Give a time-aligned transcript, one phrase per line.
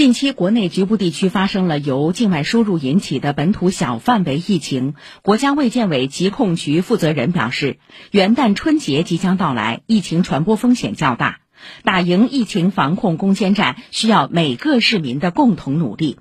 [0.00, 4.94] 近期，国内局部地区发生了由境外输入引起的本土小范围疫情。
[5.20, 7.76] 国家卫健委疾控局负责人表示，
[8.10, 11.40] 元旦春节即将到来，疫情传播风险较大，
[11.84, 16.18] 打赢疫情防控攻坚战需要每个市民的共同努力。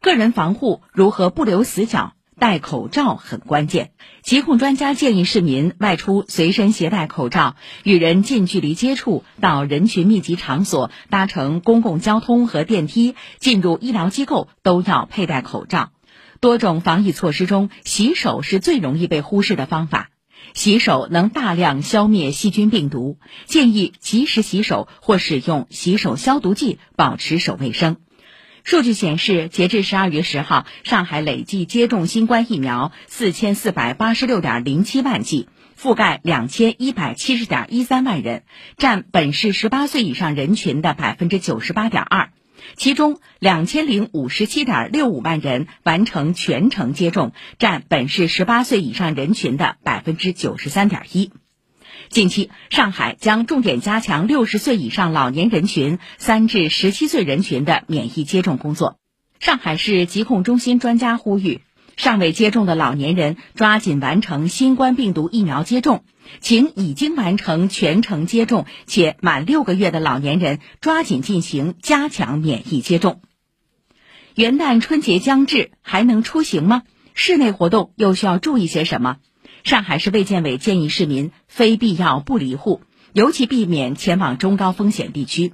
[0.00, 2.14] 个人防护如何不留死角？
[2.40, 7.54] 戴口罩很关键，疾控专家建议市民外出随身携带口罩，
[7.84, 15.90] 与人近距离接触、到人群密集场所、搭乘公共交通和电梯、进入医疗机构都要佩戴口罩。
[16.40, 20.08] 多种防疫措施中，洗手是最容易被忽视的方法。
[20.54, 27.98] 洗手能大量消灭细菌病毒，建议及时洗手或使用洗手消毒剂，保持手卫生。
[28.64, 35.48] 数据显示，截至十二月十号，上海累计接种新冠疫苗四千四百八十六点零七万剂，
[35.80, 38.42] 覆盖两千一百七十点一三万人，
[38.76, 42.30] 占本市十八岁以上人群的百分之九十八点二。
[42.76, 51.32] 其中，两千零五十七点六五万人完成全程接种，占本市十八岁以上人群的百分之九十三点一。
[52.10, 58.98] 近期，上海将重点加强六十岁以上老年人群、三至十七岁人群的免疫接种工作。
[59.38, 61.60] 上海市疾控中心专家呼吁，
[61.96, 66.02] 尚未接种的老年人抓紧完成新冠病毒疫苗接种，
[66.40, 73.22] 请已经完成全程接种且满六个月的老年人抓紧进行加强免疫接种。
[74.34, 76.82] 元旦春节将至，还能出行吗？
[77.14, 79.18] 室内活动又需要注意些什么？
[79.64, 82.80] 上海市卫健委建议市民非必要不离户，
[83.12, 85.52] 尤其避免前往中高风险地区。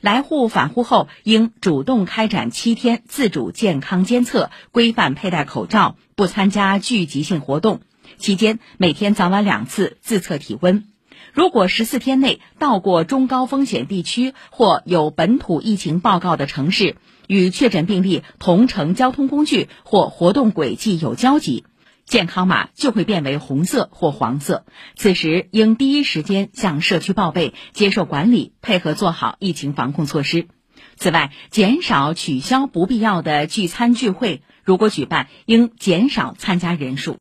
[0.00, 7.80] 来沪返沪后，应主动开展七天自主健康监测，规范佩戴口罩，不参加聚集性活动。
[8.16, 10.84] 期间每天早晚两次自测体温。
[11.32, 21.64] 如果十四天内到过中高风险地区或有本土疫情报告的城市，与确诊病例同乘交通工具或活动轨迹有交集。
[22.08, 24.64] 健康码就会变为红色或黄色，
[24.96, 30.48] 此时应第一时间向社区报备，接受管理，配合做好疫情防控措施。
[30.96, 37.16] 此外，减少取消不必要的聚餐聚会，如果举办，应减少参加人数。